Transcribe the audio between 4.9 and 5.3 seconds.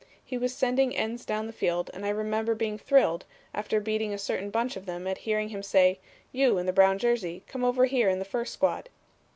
at